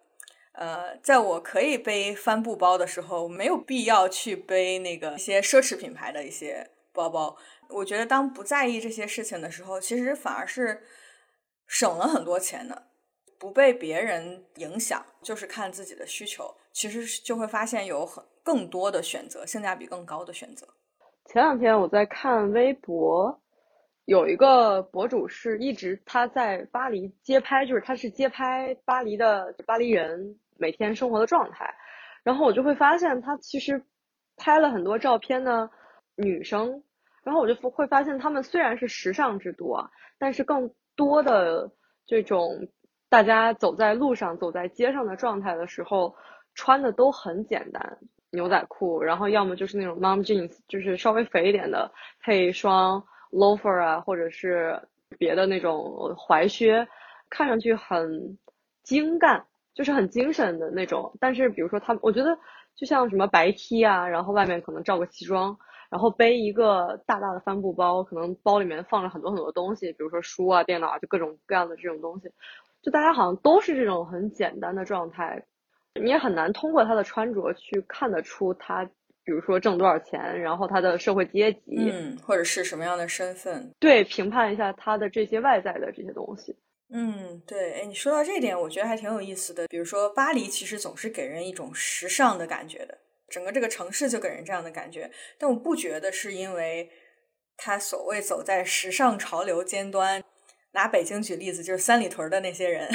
[0.52, 7.36] 呃，在我可以背帆布包的时候，没有必要去背那个一些奢侈品牌的一些包包。
[7.68, 10.82] 我觉得当不在意这些事情的时候，其实反而是
[11.66, 12.86] 省了很多钱的，
[13.38, 20.66] 不被别人影响，就是看自己的需求，其实就会发现有很更多的选择，性价比更高的选择。
[21.28, 23.38] 前两天我在看微博，
[24.06, 31.74] 有一个博主是一直他在巴黎街拍，就是他是街拍巴黎的巴黎人每天生活的状态。
[32.22, 33.84] 然后我就会发现他其实
[34.38, 35.68] 拍了很多照片呢，
[36.16, 36.82] 女生，
[37.22, 41.70] 然后我就会发现他们虽然是时尚之都啊，但是更多的
[42.06, 42.68] 这种
[43.10, 46.16] 大家走在路上、走在街上的状态的时候，
[46.54, 47.98] 穿的都很简单，
[48.30, 54.80] 牛仔裤，然后要么就是那种 mom jeans，就是稍微肥一点的，配一双 loafer 啊，或者是
[55.18, 55.82] 别的那种
[56.16, 56.86] 踝靴，
[57.30, 58.38] 看上去很
[58.82, 59.44] 精干。
[59.74, 62.36] 就是很精神的那种，但是比如说他，我觉得
[62.74, 65.56] 就像什么白 T 啊，然后外面可能罩个西装，
[65.88, 72.28] 然后背一个大大的帆布包，可能包里面放了很多很多东西，比如说书啊、电脑啊，就各种各样的这种东西，
[72.82, 75.44] 就大家好像都是这种很简单的状态，
[75.98, 78.84] 你也很难通过他的穿着去看得出他，
[79.24, 86.56] 比如说挣多少钱，然后他的社会阶级，嗯，或者是什么样的身份，对，评判一下他的这些外在的这些东西。
[86.90, 89.66] 嗯，对，哎，你说到这点，我觉得还挺有意思的。
[89.68, 92.96] 比如说，巴黎其实总是给人一种时尚的感觉的，
[93.28, 95.10] 整个这个城市就给人这样的感觉。
[95.38, 96.88] 但我不觉得是因为
[97.58, 100.24] 他所谓走在时尚潮流尖端。
[100.72, 102.88] 拿北京举例子，就是三里屯的那些人，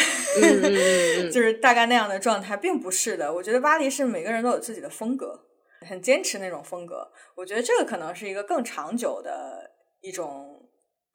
[1.31, 3.33] 就是大概那样的状态，并不是的。
[3.33, 5.39] 我觉得巴黎是每个人都有自己的风格，
[5.87, 7.11] 很坚持那种风格。
[7.35, 10.69] 我觉得这个可能是一个更长久的一种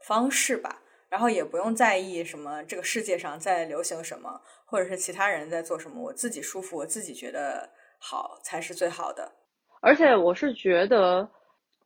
[0.06, 0.82] 方式吧。
[1.10, 7.66] 然后也不用在意什么这个世界上在流行什么，或者是其他人在做什么，我自己舒服，我自己觉得
[7.98, 9.32] 好才是最好的。
[9.80, 11.26] 而且我是觉得，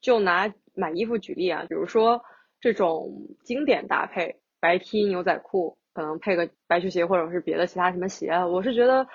[0.00, 2.20] 就拿买衣服举例啊，比如说
[2.60, 3.12] 这种
[3.44, 9.06] 经典搭配，白 T 牛仔裤，可能配个白球鞋或者是别的其他什么鞋，我是觉得，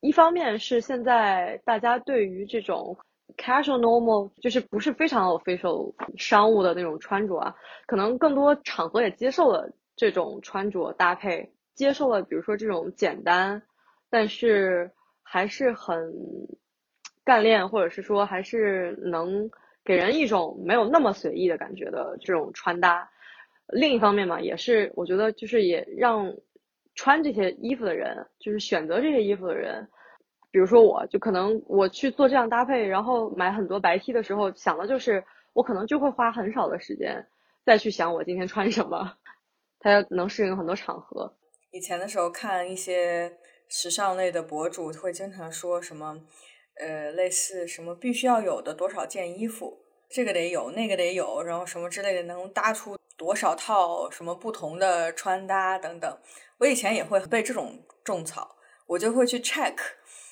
[0.00, 2.96] 一方面是现在大家对于这种。
[3.38, 13.62] Casual normal 就是不是非常 official 商务的那种穿着啊，可能更多场合也接受了这种穿着搭配，接受了比如说这种简单，
[14.10, 16.12] 但是还是很
[17.24, 19.50] 干练，或者是说还是能
[19.84, 23.10] 给人一种没有那么随意的感觉的这种穿搭。
[23.68, 26.34] 另一方面嘛，也是我觉得就是也让
[26.94, 29.88] 穿这些衣服的人，就是选择这些衣服的人。
[30.50, 37.26] 比如说，我就可能我去做这样搭配，然后买很多白 T 的时候，想的就是我可能就会花很少的时间
[37.64, 39.16] 再去想我今天穿什么，
[39.80, 41.36] 它能适应很多场合。
[41.72, 43.36] 以前的时候看一些
[43.68, 46.20] 时尚类的博主会经常说什么，
[46.78, 56.18] 呃，类似什么必须要有的多少件衣服，这个得有，那个得有，然后什么之类的，能搭出多少套什么不同的穿搭等等。
[56.58, 59.74] 我以前也会被这种种草，我就会去 check。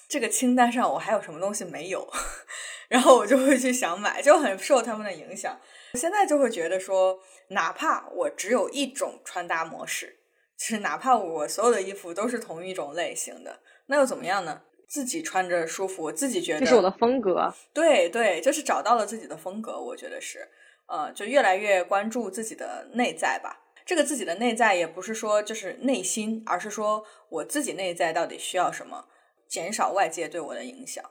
[0.08, 2.06] 这个清单上我还有什么东西没有，
[2.88, 5.58] 然后我就会去想买，就很受他们的影响。
[5.94, 10.18] 现在就会觉得说，哪怕我只有一种穿搭模式，
[10.56, 14.62] 就是哪怕我所有的衣服都是同一种类型的，那又怎么样呢？
[14.92, 17.50] 自己穿着舒服，我自己觉得这是我的风格。
[17.72, 20.46] 对对，就是找到了自己的风格，我觉得是，
[20.86, 23.58] 呃，就越来越关注自己的内在吧。
[23.86, 29.06] 这个自己的内在也不是说就是内心，而是说我自己内在到底需要什么。
[29.48, 31.04] 减少外界对我的影响，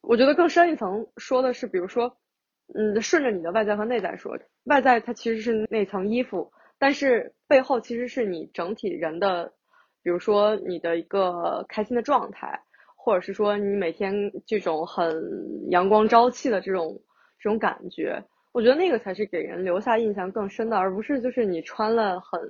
[0.00, 2.16] 我觉得更深一层说的是，比如说，
[2.74, 9.52] 嗯，顺着你的外在和内在说，外在它其实是那层衣服，但是背后其实是你整体人的，
[10.02, 12.62] 比如说你的一个开心的状态，
[13.02, 14.12] 或者是说你每天
[14.46, 17.00] 这种很阳光朝气的这种
[17.38, 22.40] 这种感觉，我觉得那个才是给人留下印象更深的，而不是就是你穿了很，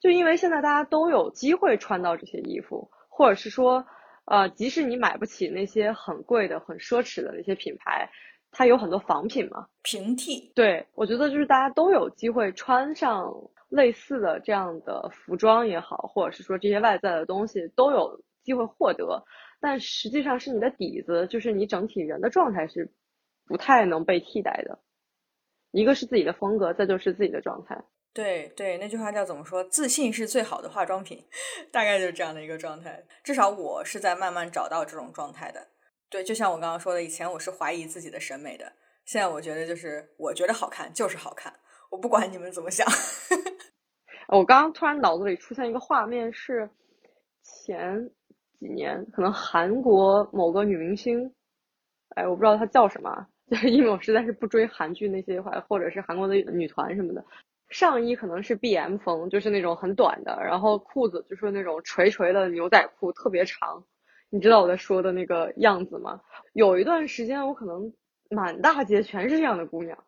[0.00, 3.84] 就因为现在大家都有机会穿到这些衣服，或者是说。
[4.26, 8.08] 呃，即使你买不起那些很贵的、很奢侈的那些品牌，
[8.50, 10.50] 它有很多仿品嘛，平替。
[10.54, 13.30] 对，我觉得就是大家都有机会穿上
[13.68, 19.22] 类似的这样的服装也好，或者是说这些外在的东西都有机会获得，
[19.64, 22.92] 但实际上是你的底子，就是你整体人的状态是
[23.46, 24.78] 不太能被替代的。
[25.70, 27.82] 一个是自己的风格，再就是自己的状态。
[28.12, 29.64] 对对，那句话叫怎么说？
[29.64, 31.24] 自信是最好的化妆品，
[31.72, 33.02] 大概就是这样的一个状态。
[33.22, 35.66] 至少我是在慢慢找到这种状态的。
[36.10, 38.70] 对，就像我刚刚说的，以前我是怀疑自己的审美的，
[39.06, 41.50] 现在我觉得就是我觉得好看就是好看，
[41.90, 42.86] 我不管你们怎么想。
[44.28, 46.68] 我刚刚突然脑子里出现一个画面，是
[47.42, 48.10] 前
[48.64, 51.30] 几年可能韩国某个女明星，
[52.16, 57.22] 哎，我不知道她叫什么，就是因为我实在是不追韩剧那些话，或者是韩国的女团什么的。
[57.68, 63.84] 上衣可能是 B M 风，就是那种很短的，然后裤子就是那种垂垂的牛仔裤，特别长。
[64.30, 66.20] 你知道我在说的那个样子吗？
[66.54, 67.92] 有一段时间我可能
[68.30, 69.98] 满大街全是这样的姑娘，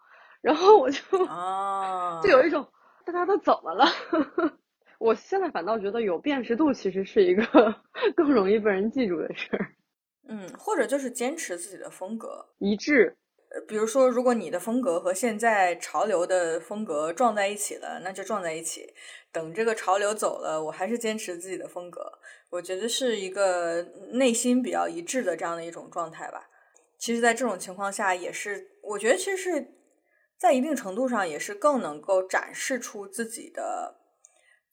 [0.40, 2.66] 然后我就啊， 就有一种
[3.04, 3.84] 大家都怎么了？
[4.98, 7.44] 我现在反倒觉得有辨识度其实是一个
[8.16, 9.68] 更容易被人记住的事儿。
[10.28, 13.16] 嗯，或者就是坚持自己的风格，一致。
[13.48, 18.92] 呃，比如说，如果你的风格和现在潮流的风格撞在一起了，那就撞在一起。
[19.30, 22.18] 等这个潮流走了，我还是坚持自己的风格。
[22.50, 23.82] 我觉得是一个
[24.14, 26.48] 内心比较一致的这样的一种状态吧。
[26.98, 29.74] 其实，在这种情况下，也是我觉得，其实是
[30.36, 33.96] 在一定程度上也是更能够展示出自己的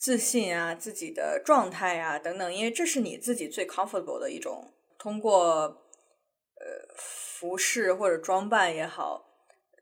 [0.04, 9.24] 自信啊、自己的状态啊等等，因为这是你自己最 comfortable 的一种通过呃服饰或者装扮也好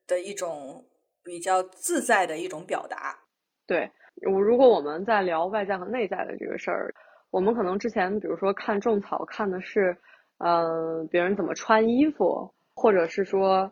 [0.05, 0.85] 的一种
[1.23, 3.17] 比较自在的一种表达。
[3.65, 3.89] 对，
[4.21, 6.93] 如果我们在聊外在和内在的这个事儿，
[7.31, 9.97] 我们可能之前比如说看种草看的是。
[10.43, 13.71] 嗯，别人怎么穿衣服，或者是说，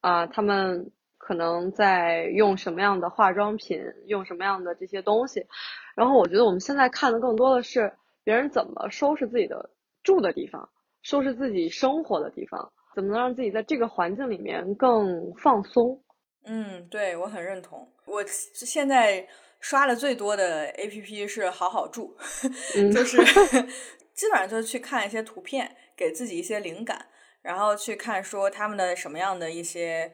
[0.00, 0.90] 啊，他们
[1.20, 5.46] 可能在用什么样的化妆品，用什么样的这些东西。
[5.94, 7.92] 然后我觉得我们现在看的更多的是
[8.24, 9.70] 别人怎么收拾自己的
[10.02, 10.68] 住的地方，
[11.02, 16.02] 收拾自己生活的地方，怎么能让自己在这个环境里面更放松。
[16.46, 17.86] 嗯，对我很认同。
[18.06, 19.28] 我现在
[19.60, 22.16] 刷的最多的 APP 是好好住，
[22.92, 23.18] 就是
[24.14, 25.76] 基本上就是去看一些图片。
[26.00, 27.04] 给自己一些灵感，
[27.42, 30.10] 然后去看说他们的什么样的一些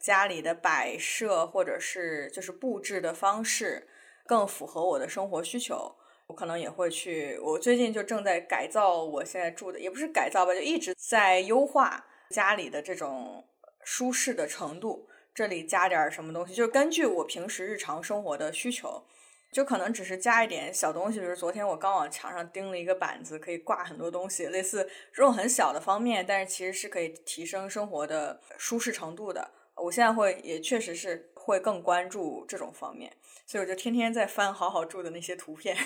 [0.00, 3.86] 家里的摆设或者是就是布置的方式
[4.26, 5.94] 更符合我的生活需求，
[6.26, 7.38] 我可能也会去。
[7.38, 13.44] 我最近就正在改造我现在住的，也不是改造吧，就一直在优化家里的这种
[13.84, 15.06] 舒适的程度。
[15.32, 19.04] 这里加点什么东西，就是根据我平时日常生活的需求。
[19.52, 29.50] 就可能只是加一点小东西，比如昨天我刚往墙上钉了一个板子，可以挂很多东西，类似这种很小的方面，但是其实是可以提升生活的舒适程度的。
[29.82, 33.12] 我现在会也确实是会更关注这种方面，
[33.46, 35.76] 所以我就天天在翻好好住的那些图片。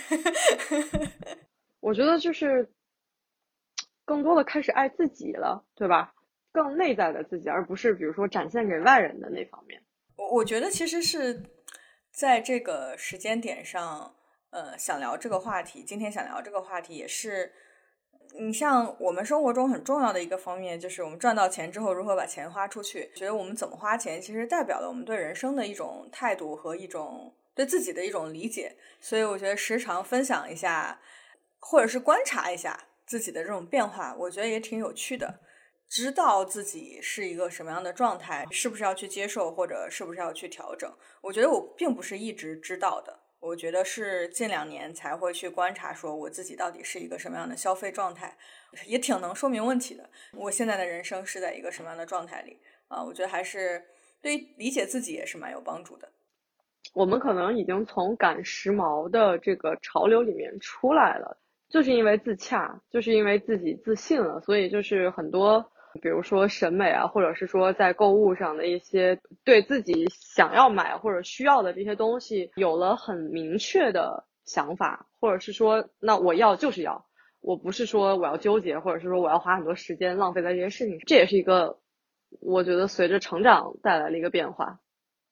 [1.80, 2.68] 我觉得就是
[4.04, 6.12] 更多的开始爱自己了，对吧？
[6.52, 9.82] 更内在的自己，而不是比如说展现给外人的那方面。
[10.16, 11.42] 我我觉得其实是。
[12.16, 14.14] 在这个时间点上，
[14.50, 15.82] 呃，想聊这个话题。
[15.82, 17.52] 今天想聊这个话题，也是
[18.36, 23.10] 你像我们生活中很重要的一个方面，就是我们赚到钱之后如何把钱花出去。
[23.14, 28.76] 觉得我们怎么花钱，其实代表了我们对人生的一种态度和一种对自己的一种理解。
[29.00, 31.00] 所以我觉得时常分享一下，
[31.60, 35.40] 或者是观察一下自己的这种变化，我觉得也挺有趣的。
[35.88, 40.92] 知道自己是一个什么样的状态，是不是要去接受，或者是不是要去调整？
[41.20, 48.34] 我觉得我并不是一直知道的，我觉得是近两年才会去观察，说我自己到底是一个什么样的消费状态，
[48.86, 50.08] 也挺能说明问题的。
[50.32, 53.04] 我现在的人生是在一个什么样的状态里啊？
[53.04, 53.84] 我觉得还是
[54.22, 56.08] 对于理解自己也是蛮有帮助的。
[56.94, 61.36] 我们可能已经从赶时髦的这个潮流里面出来了，
[61.68, 65.70] 就是因为自洽，就是因为自己自信了，所以就是很多。
[66.02, 77.06] 比如说审美啊，或者是说在购物上的一些对自己想要买或者需要的这些东西有了很明确的想法，或者是说那我要就是要，
[77.40, 81.78] 我不是说我要纠结，或者是说我要花很多时间浪费在这些事情上，这也是一个
[82.40, 84.80] 我觉得随着成长带来的一个变化。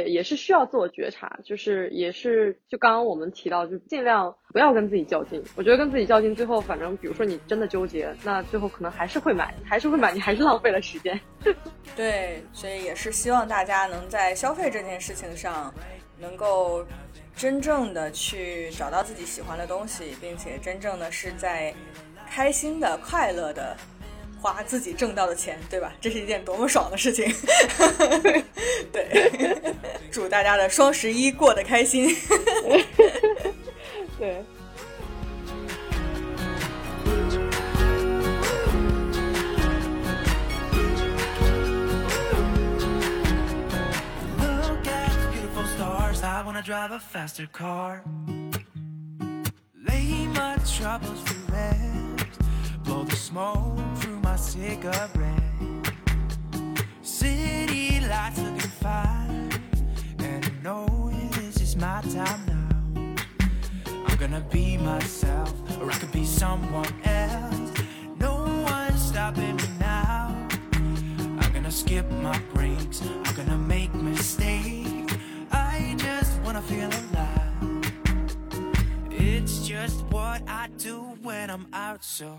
[0.09, 5.42] 也是需要自我觉察，就是也是就刚刚我们提到，就尽量不要跟自己较劲。
[5.57, 11.18] 我觉得跟自己较劲，最后反正比如说你真的纠结，那最后可能还是会买，还是会买，你还是浪费了时间。
[11.96, 15.72] 对，所以也是希望大家能在消费这件事情上，
[16.18, 16.84] 能够
[17.34, 21.74] 真正的去找到自己喜欢的东西，并且真正的是在
[22.30, 23.76] 开心的、快乐的。
[24.43, 25.93] 花自己挣到的钱，对吧？
[26.01, 27.32] 这是一件多么爽的事情！
[28.93, 29.55] 对，
[30.11, 32.14] 祝大家的双十一过得开心。
[34.18, 34.45] 对。
[50.34, 52.22] my
[54.52, 55.42] cigarette.
[57.00, 59.50] City lights looking fine,
[60.18, 63.22] and I know this is my time now.
[64.06, 67.70] I'm gonna be myself, or I could be someone else.
[68.18, 68.34] No
[68.70, 70.36] one's stopping me now.
[71.40, 75.14] I'm gonna skip my breaks, I'm gonna make mistakes.
[75.50, 77.92] I just wanna feel alive.
[79.10, 82.38] It's just what I do when I'm out, so.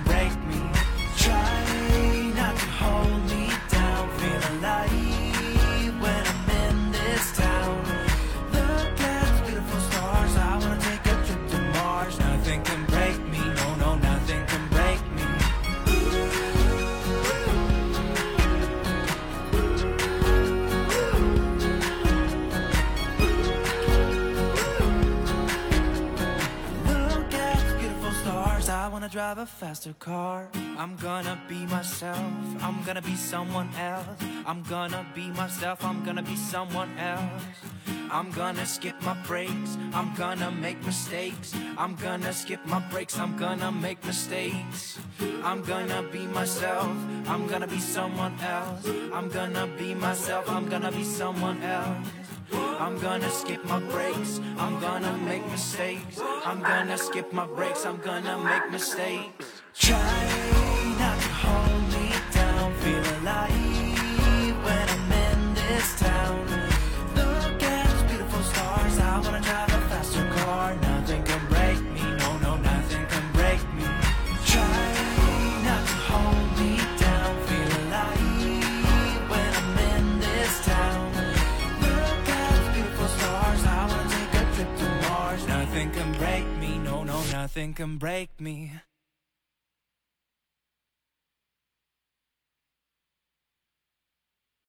[29.11, 30.47] drive a faster car.
[30.77, 32.17] I'm gonna be myself.
[32.61, 34.07] I'm gonna be someone else.
[34.45, 35.83] I'm gonna be myself.
[35.83, 37.43] I'm gonna be someone else.
[38.09, 39.77] I'm gonna skip my breaks.
[39.93, 41.53] I'm gonna make mistakes.
[41.77, 43.19] I'm gonna skip my breaks.
[43.19, 44.97] I'm gonna make mistakes.
[45.43, 46.87] I'm gonna be myself.
[47.27, 48.87] I'm gonna be someone else.
[49.11, 50.49] I'm gonna be myself.
[50.49, 52.20] I'm gonna be someone else.
[52.53, 54.39] I'm gonna skip my breaks.
[54.57, 56.19] I'm gonna make mistakes.
[56.45, 57.85] I'm gonna skip my breaks.
[57.85, 59.61] I'm gonna make mistakes.
[59.73, 60.80] Try
[87.41, 88.71] nothing can break me.